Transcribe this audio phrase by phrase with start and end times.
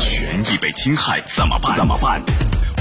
[0.00, 1.76] 权益被侵害怎么办？
[1.76, 2.22] 怎么办？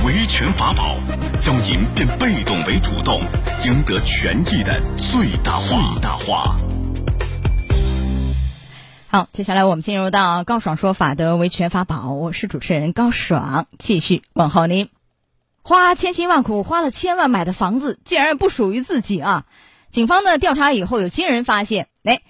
[0.06, 0.96] 维权法宝，
[1.42, 3.22] 教您变被动为主动，
[3.66, 5.94] 赢得权益的最大化。
[5.94, 6.56] 最大化。
[9.08, 14.90] 好，接下来我们进入到高爽说法的维权法宝，我是主持人高爽，继续问候您。
[15.62, 19.46] 花千辛万苦花了千万买的房子，竟然不属于自己啊！
[19.90, 22.22] 警方呢调查以后有惊人发现，哎，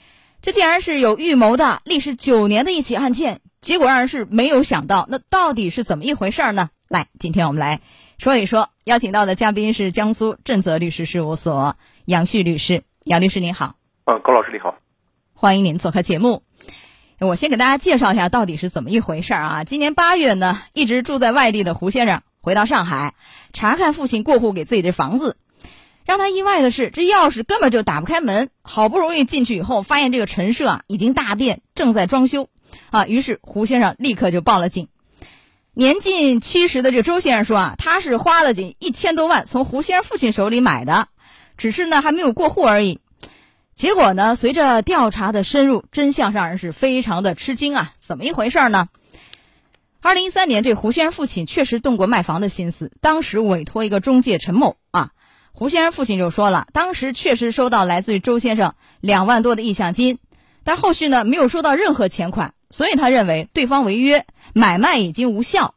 [0.41, 6.69] 这竟然是有预谋的，历时九年的一起案件，结果让人是没有想到，那到底是怎么一回事呢？
[6.87, 7.81] 来，今天我们来
[8.17, 13.75] 说一说，邀请到的嘉宾是江苏正泽律师事务所杨旭律师，杨律师您好。
[14.05, 14.75] 呃，高老师你好，
[15.33, 16.41] 欢迎您做客节目。
[17.19, 19.63] 我先给大家介绍一下到底是怎么一回事啊？
[19.65, 23.13] 今年八月呢，一直住在外地的胡先生回到上海，
[23.51, 25.35] 查看父亲过户给自己的房子，
[26.05, 28.49] 让他意外的是，这钥匙根本就打不开门。
[28.61, 32.47] 好不容易进去以后，发现这个陈设啊已经大变，正在装修，
[32.89, 34.87] 啊，于是胡先生立刻就报了警。
[35.73, 41.07] 年近七十的这周先生说啊，他是花了近一千多万从胡先生父亲手里买的，
[41.57, 42.99] 只是呢还没有过户而已。
[43.73, 44.35] 结果呢？
[44.35, 47.93] 随着调查的深入，真相让人是非常的吃惊啊！
[47.97, 48.89] 怎么一回事呢？
[50.01, 55.11] 二零一三年，这胡先生父亲确实动过卖房的心思，当时委托一个中介陈某啊。
[55.53, 60.19] 胡先生父亲就说了，当时确实收到来自于周先生两万多的意向金，
[60.63, 65.75] 但后续呢没有收到任何钱款，所以他认为对方违约，买卖已经无效。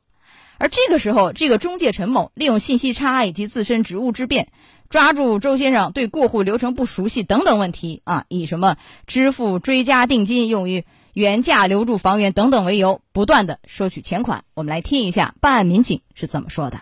[0.59, 4.49] 而这个时候，这个中介陈某利用信息差以及自身职务之便。
[4.89, 14.45] 抓住周先生对过户流程不熟悉等等问题啊，以什么支付追加定金用于原价留住房源等等为由，不断的收取钱款。
[14.53, 16.79] 我们来听一下办案民警是怎么说的：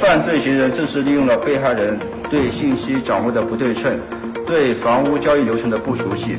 [0.00, 1.98] 犯罪嫌疑人正是利用了被害人
[2.30, 4.00] 对信息掌握的不对称，
[4.46, 6.38] 对房屋交易流程的不熟悉，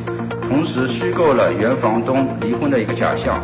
[0.52, 3.42] 同时虚构了原房东离婚的一个假象，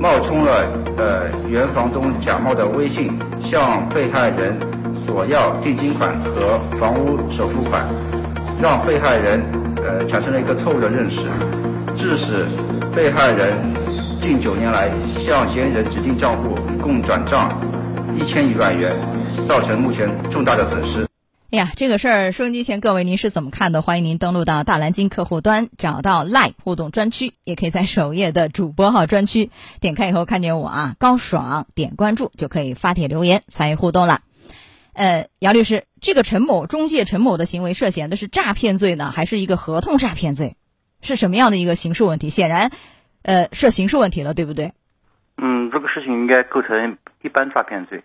[0.00, 4.56] 冒充了呃原房东假冒的微信向被害人。
[5.06, 7.86] 索要定金款和房屋首付款，
[8.62, 9.42] 让被害人
[9.76, 11.20] 呃产生了一个错误的认识，
[11.96, 12.46] 致使
[12.94, 13.56] 被害人
[14.20, 17.48] 近九年来向嫌疑人指定账户共转账
[18.14, 18.92] 一千余万元，
[19.46, 21.07] 造成目前重大的损失。
[21.50, 23.80] 哎呀，这个事儿收音机前各位您是怎么看的？
[23.80, 29.48] 欢迎您登录到大蓝鲸客户端，找到 Live 互动专区，也可以在首页的主播号专区
[29.80, 34.20] 点开以后看见我啊高爽，点关注就可以发帖留言参与互动了。
[34.92, 40.54] 呃，姚律师，这个陈某中介陈某的行为涉嫌的是诈骗罪呢，还是一个合同诈骗罪？
[41.00, 42.28] 是什么样的一个刑事问题？
[42.28, 42.70] 显然，
[43.22, 44.74] 呃，涉刑事问题了，对不对？
[45.38, 48.04] 嗯，这个事情应该构成一般诈骗罪。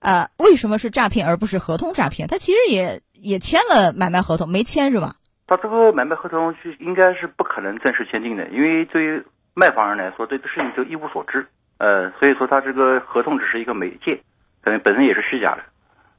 [0.00, 2.28] 啊，为什么是诈骗而不是合同诈骗？
[2.28, 5.16] 他其实也也签了买卖合同，没签是吧？
[5.46, 11.46] 他这个买卖合同是应该是不可能正式签订的，因为对于卖房人来说，对这事情就一无所知。
[11.78, 14.20] 呃，所以说他这个合同只是一个媒介，
[14.62, 15.62] 可能本身也是虚假的。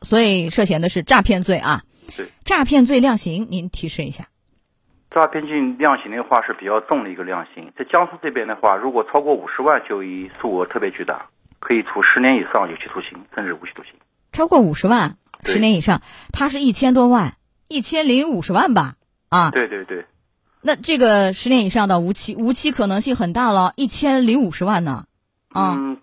[0.01, 1.81] 所以涉嫌的是诈骗罪啊！
[2.15, 4.23] 对，诈骗罪量刑，您提示一下。
[5.11, 11.25] 诈骗罪量刑的话是比较重的一个量刑，在江苏这边的话，如果超过五十万，就以数额特别巨大，
[11.59, 13.93] 可以处十年以上有期徒刑，甚至无期徒刑。
[14.31, 17.33] 超过五十万，十年以上，他是一千多万，
[17.67, 18.95] 一千零五十万吧？
[19.29, 20.05] 啊，对对对。
[20.61, 25.05] 那这个十年以上的无期，无期可能性很大了，一千零五十万呢？
[25.53, 25.97] 嗯。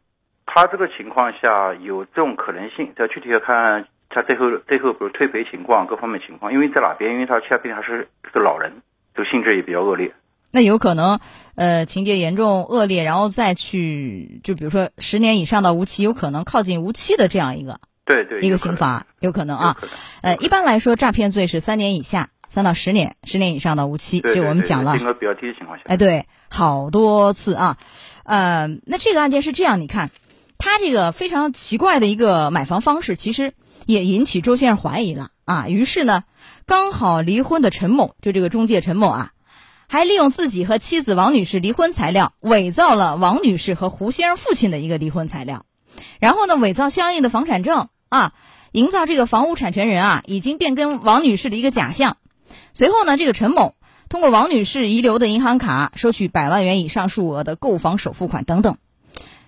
[0.48, 8.72] 他这个情况下有这种可能性，这具体要看他最后最后比如退赔情况各方面情况，因为在哪边，因为他恰毕竟还是个老人，
[9.14, 10.14] 这个性质也比较恶劣。
[10.50, 11.20] 那有可能，
[11.54, 19.76] 呃，情节严重恶劣，然后再去，就比如说十年以上的无期，有可能靠近无期的这样一个，对对，一个刑罚有可能啊。
[20.22, 24.96] 呃，一般来说，诈骗罪是三年以下，三到十年，十年以上的无期，这我们讲了。
[24.96, 27.78] 金额比较低的情况下，哎，对，好多次啊，
[28.24, 30.10] 呃，那这个案件是这样，你看。
[30.58, 33.52] 他这个非常奇怪的一个买房方式，其实
[33.84, 35.68] 也引起周先生怀疑了啊。
[35.68, 36.24] 于是呢，
[36.64, 39.30] 刚好离婚的陈某，就这个中介陈某啊，
[39.88, 45.64] 还利用自己和妻子王女士离婚材料，伪造了王女士和胡先生父亲的一个离婚材料，
[46.20, 48.32] 然后呢，伪造相应的房产证啊，
[48.72, 52.16] 营造这个房屋产权人啊已经变更王女士的一个假象。
[52.74, 53.74] 随后呢，这个陈某
[54.08, 58.76] 通过王女士遗留的银行卡收取百万元以上数额的购房首付款等等。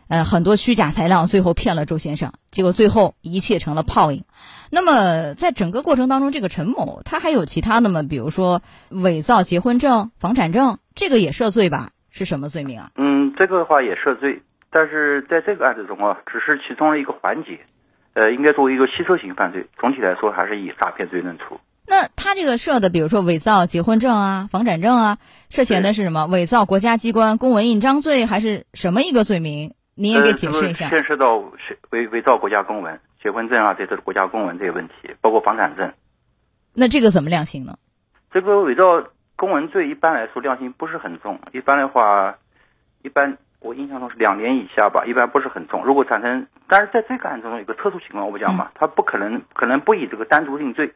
[0.08, 4.25] 呃，很多虚假材料，最后骗了周先生，结果最后一切成了泡影。
[4.70, 8.02] 那么，在整个过程当中，这个陈某他还有其他的吗？
[8.02, 11.90] 比如说伪造结婚证、房产证，这个也涉罪吧？
[12.10, 12.90] 是什么罪名啊？
[12.96, 17.61] 嗯，这个的话也涉罪，但是在这个案子中啊，只是其中的一个环节，
[18.14, 21.61] 呃，应该作为一个吸收型犯罪，总体来说还是以诈骗罪论处。
[21.87, 25.19] 那他这个涉的，比如说伪造结婚证啊、房产证啊，
[25.49, 26.26] 涉嫌的是什么？
[26.26, 29.72] 伪造国家机关公文印章罪，还是什么一个罪名？
[29.98, 30.88] 您也给解释一下。
[30.88, 31.36] 牵涉到
[31.90, 35.92] 伪伪造国家公文、结婚证啊，这都是国家公文这些问题，包括房产证。
[36.72, 37.76] 那这个怎么量刑呢？
[38.30, 39.04] 这个伪造
[39.34, 42.38] 公文罪一般来说量刑不是很重，一般的话，
[43.02, 45.84] 一般我印象中是两年以下吧，一般不是很重。
[45.84, 50.94] 如果产生，但是在这个案中有个特殊情况，我不讲嘛，他不可能可能不以这个单独定罪，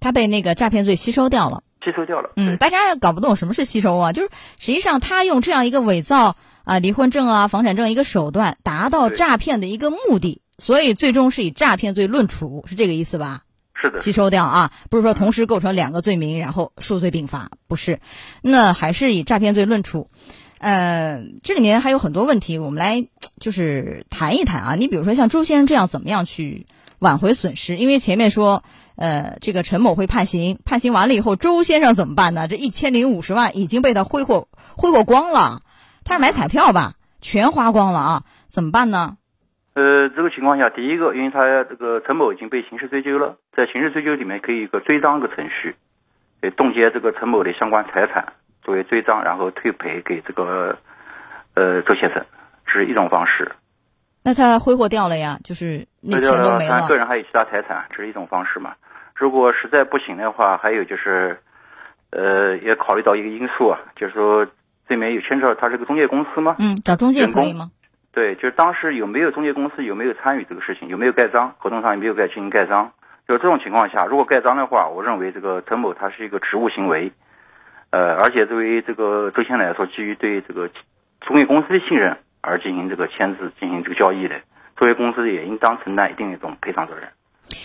[0.00, 1.62] 他被那个诈骗罪吸收掉了。
[1.84, 2.30] 吸收掉了。
[2.36, 4.12] 嗯，大家搞不懂什么是吸收啊？
[4.12, 13.42] 就是实际上他用这样一个伪造啊离婚证啊房产证一个手段，达到诈骗的一个目的，所以最终是以诈骗罪论处，是这个意思吧？
[13.74, 13.98] 是的。
[13.98, 18.00] 吸收掉啊，不是说同时构成两个罪名，然后数罪并罚，不是，
[18.42, 20.10] 那还是以诈骗罪论处。
[20.58, 23.06] 呃，这里面还有很多问题，我们来
[23.40, 24.74] 就是谈一谈啊。
[24.74, 26.66] 你比如说像周先生这样，怎么样去
[27.00, 27.76] 挽回损失？
[27.76, 28.62] 因为前面说。
[28.96, 32.48] 呃，这个陈某会判刑，判刑完了以后，周先生怎么办呢？
[32.48, 35.62] 这一千零五十万已经被他挥霍挥霍光了，
[36.04, 36.92] 他是买彩票吧？
[37.22, 39.16] 全花光了啊，怎么办呢？
[39.72, 45.76] 呃，这个情况下，第一个，因为他这个陈某已经被刑事追究了，在刑事追究里面可以一个追赃一个程序，
[46.42, 50.76] 呃，冻结这个陈某的相关财产作为追赃，然后退赔给这个
[51.54, 52.22] 呃周先生，
[52.66, 53.52] 是一种方式。
[54.22, 56.86] 那他挥霍掉了呀，就是那钱都没了。
[56.86, 58.74] 个人还有其他财产，这是一种方式嘛？
[59.14, 61.38] 如果实在不行的话，还有就是，
[62.10, 64.44] 呃，也考虑到一个因素啊，就是说
[64.88, 66.56] 这里面有牵扯到他是个中介公司吗？
[66.58, 67.70] 嗯，找中介可以吗？
[68.12, 72.92] 对，就是当时有没有中介公司有没有参与这个事情，有没有盖章，合同上有没有盖进行盖章？
[73.28, 77.12] 就这种情况下，如果盖章的话，我认为这个陈某他是一个职务行为，
[77.90, 80.68] 呃，而且作为这个周先来说，基于对这个
[81.20, 84.40] 中介公司的信任而进行这个签字、进行这个交易的，
[84.76, 87.08] 作为公司也应当承担一定的这种赔偿责任。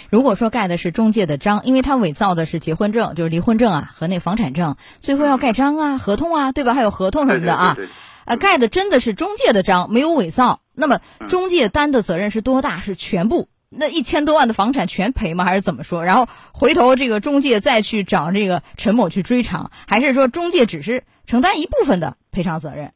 [0.10, 6.74] 如果说盖的是中介的章，因为他伪造的是结婚证，就是离婚证啊和那房产证，最后要盖章啊、合同啊，对吧？
[6.74, 7.78] 还有合同什么的啊，
[8.26, 10.62] 呃，盖的真的是中介的章，没有伪造。
[10.74, 12.80] 那么中介担的责任是多大？
[12.80, 13.48] 是全部？
[13.70, 15.44] 那一千多万的房产全赔吗？
[15.44, 16.04] 还是怎么说？
[16.06, 22.94] 然后回头这个中介再去找这个陈某去追偿，还是说中介只是承担一部分的赔偿责任？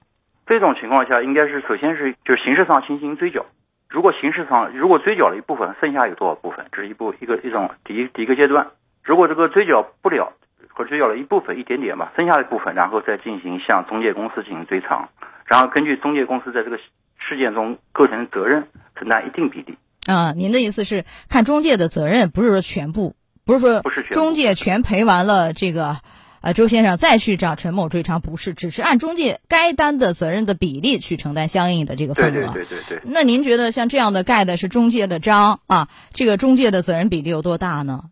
[0.49, 3.45] 这种情况下，应该是首先是就是形式上进行追缴。
[3.87, 6.65] 如果形式上如果追缴了一部分，剩下有多少部分？
[6.71, 8.67] 这是一部一个一种第一第一个阶段。
[9.03, 10.33] 如果这个追缴不了，
[10.73, 15.09] 或追缴了一部分一点点吧，剩下的部分，然后再进行向中介公司进行追偿，
[15.45, 16.77] 然后根据中介公司在这个
[17.19, 19.77] 事件中构成的责任承担一定比例。
[20.07, 23.13] 啊，您的意思是看中介的责任，不是说全部，
[23.45, 25.97] 不是说不是中介全赔完了这个。
[26.41, 32.31] 呃，周先生再去找陈某追偿，不是，只是按中介该担的责任的比例去承担相应的这个份额。
[32.31, 33.01] 对对对对对。
[33.03, 38.03] 那您觉得像这样的盖的是中介的章啊，这个中介的责任比例有多大呢？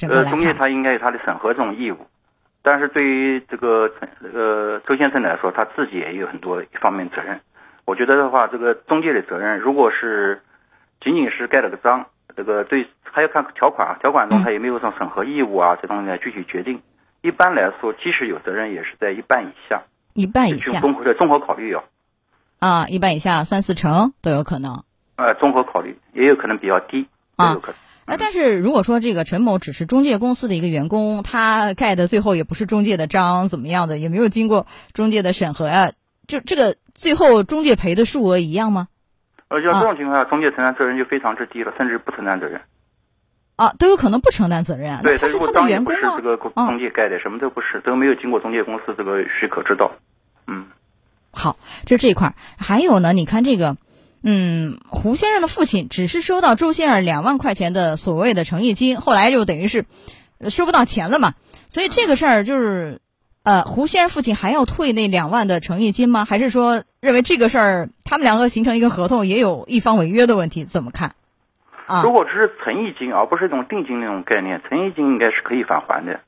[0.00, 1.96] 呃，中介他应该有他的审核这种义务，
[2.62, 7.40] 但是对于这个陈呃周先生来说，他自己也有很多一方面责任。
[7.84, 10.40] 我觉得的话，这个中介的责任，如果是
[11.04, 12.06] 仅仅是盖了个章，
[12.36, 16.80] 这个对还要看条款啊，条款中他有没有这种审核义务啊，这东西来具体决定。
[17.22, 19.82] 一般来说，即使有责任，也是在一半以下。
[20.12, 21.84] 一半以下，综合的综合考虑哦。
[22.58, 24.84] 啊，一半以下，三四成都有可能。
[25.16, 27.76] 呃，综合考虑，也有可能比较低，啊，有可能。
[28.04, 35.92] 那但是如果说这个陈某只是中介公司的一个员工，他盖的最后也不是中介的章，怎么样的，也没有经过中介的审核啊，
[36.26, 38.88] 就这个最后中介赔的数额一样吗？
[39.48, 42.60] 呃，像这种情况下，中介承担责任就非常之低了，甚至不承担责任。
[43.62, 45.00] 啊，都有可能不承担责任啊。
[45.02, 49.92] 对，他如果当然不是这个中介盖的，什么都不是，都没有经过中介公司这个许可指导。
[50.48, 50.66] 嗯，
[51.30, 52.34] 好，这是这一块儿。
[52.58, 53.76] 还有呢，你看这个，
[54.24, 59.84] 嗯，胡先生的父亲只是收到周先生两万块钱的所谓的诚意金，后来就等于是
[60.48, 61.34] 收不到钱了嘛。
[61.68, 63.00] 所以这个事儿就是，
[63.44, 66.24] 呃，胡先生父亲还要退那两万的诚意金吗？
[66.24, 70.64] 还是说认为这个事儿他们两个形成一个合同，也有一方违约的问题？
[70.64, 71.14] 怎么看？
[72.04, 76.20] 如果只是诚意金，而不是一种定金那种概念，诚意金应该是可以返还的。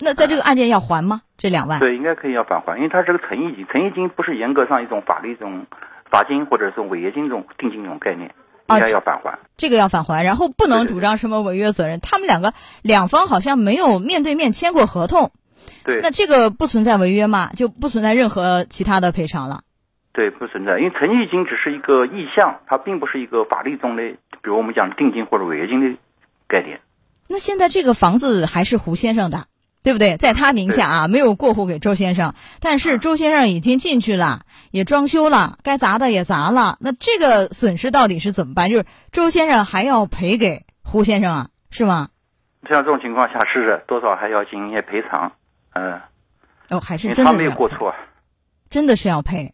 [0.00, 1.22] 那在这个案件要还吗？
[1.38, 1.78] 这两万？
[1.78, 5.66] 对，应该可以要返还，因为它是个诚意金，诚意金不是严格上一种法律一种
[6.10, 8.34] 罚金或者是违约金这种定金这种概念，
[8.68, 9.38] 应该要返还。
[9.56, 12.00] 这个要返还，然后不能主张什么违约责任。
[12.00, 12.52] 他们两个
[12.82, 15.30] 两方好像没有面对面签过合同，
[15.84, 17.50] 对，那这个不存在违约吗？
[17.54, 19.60] 就不存在任何其他的赔偿了？
[20.12, 24.02] 对，不存在，因为诚意金只是一个意向，它并不是一个法律中的。
[24.42, 25.98] 比如我们讲定金或者违约金的
[26.48, 26.80] 概念，
[27.28, 29.46] 那现在这个房子还是胡先生的，
[29.82, 30.16] 对不对？
[30.16, 32.34] 在他名下啊，没有过户给周先生。
[32.60, 36.76] 但是周先生已经进去了，也装修了，该砸的也砸了。
[36.80, 38.68] 那这个损失到底是怎么办？
[38.68, 42.08] 就是周先生还要赔给胡先生啊，是吗？
[42.68, 45.32] 像这种情况下，是多少还要进行一些赔偿，
[45.74, 46.00] 嗯。
[46.68, 47.94] 哦，还是真的他没有过错，
[48.70, 49.52] 真的是要赔。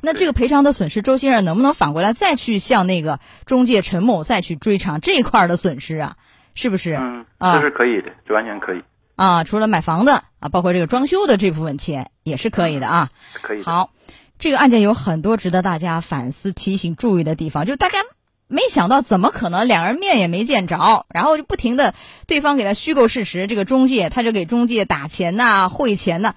[0.00, 6.16] 那这个赔偿的损失，周先生能不能反过来再去向那个中介陈某再去追偿这一块的损失啊？
[6.54, 6.94] 是不是？
[6.94, 8.82] 嗯，啊这是可以的，这完全可以，
[9.14, 13.10] 啊，除了买房子啊，包括这个装修的这部分钱也是可以的啊。
[13.42, 13.62] 可以。
[13.62, 13.90] 好，
[14.38, 17.98] 这个案件有很多值得大家反思、提醒、注意的地方，就大家
[18.48, 21.94] 没想到怎么可能两人面也没见着，然后就不停的
[22.26, 26.34] 对方给他虚构事实，这个中介他就给中介打钱呐、汇钱呐、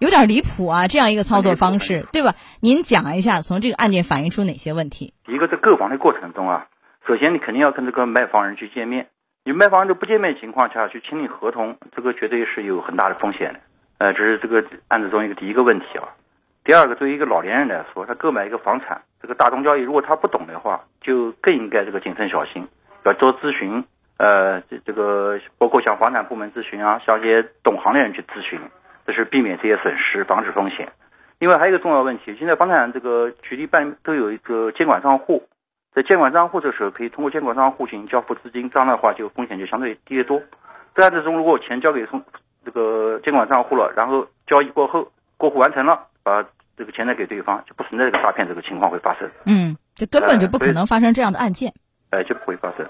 [0.00, 2.34] 有点离谱啊，这样一个操作方式，对吧？
[2.60, 5.12] 您讲一下，从这个案件反映出哪些问题？
[5.26, 6.66] 一个在购房的过程中啊，
[7.06, 9.08] 首先你肯定要跟这个卖房人去见面，
[9.44, 13.60] 你卖房人都不见面的情况下去签订合同，这个绝对是有很大的风险的。
[13.98, 16.08] 呃，这是这个案子中一个第一个问题啊。
[16.64, 22.68] 第二个，对于一个老年人来说，他购买一个房产，这个大宗交易，如果他不懂的话，就更应该这个谨慎小心，
[23.04, 23.82] 要多咨询。
[24.18, 28.60] 呃，这这个包括向房产部门咨询啊，向一些懂行的人去咨询，
[29.08, 30.86] 这是避免这些损失，防止风险。
[31.38, 35.48] 另外还有一个重要问题，现在房产这个局里办都有一个监管账户，
[35.94, 40.42] 在监管账户的时候，可以通过监管账户进行交付资金，这样的话就风险就相对低得多。
[40.94, 42.22] 在案子中，如果钱交给从
[42.66, 46.44] 这个监管账户了，然后交易过后过户完成了，把
[46.76, 51.72] 这个钱再给对方，就不存在这个诈骗这个情况会发生，嗯，这根本就不可能发生这样的案件。
[52.10, 52.86] 哎、就不会发生。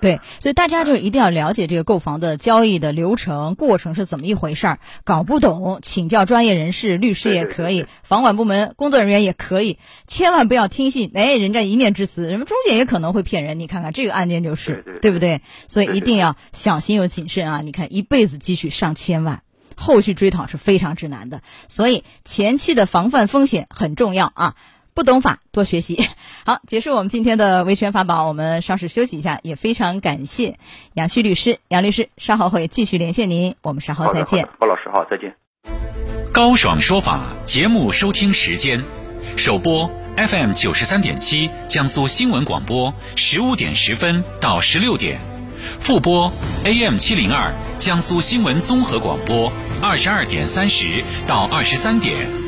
[0.00, 13.58] 对，所以大家就是一定要了解这个购房的交易的流程过程是怎么一回事儿，搞不懂请教专业人士，律师也可以，房管部门工作人员也可以，千万不要听信哎人家一面之词，什么中介也可能会骗人。
[13.58, 15.42] 你看看这个案件就是，对对不对？
[15.66, 17.60] 所以一定要小心又谨慎啊！
[17.60, 19.42] 你看一辈子积蓄上千万。
[19.80, 24.56] 后续追讨是非常之难的，所以前期的防范风险很重要啊！
[24.98, 26.08] 不懂法多学习。
[26.44, 30.58] 好，结束我们今天的维权法宝，我们稍事休息一下，也非常感谢
[30.94, 35.36] 杨旭律师、杨律师，稍后会继续连线您，我们稍后，再见高老师好，再见。
[36.32, 38.82] 高爽说法节目收听时间：
[39.36, 45.20] 首播 FM 九十三点七，江苏新闻广播十五点十分到十六点；
[45.78, 46.32] 复播
[46.64, 52.47] AM 七零二，江苏新闻综合广播二十二点三十到二十三点。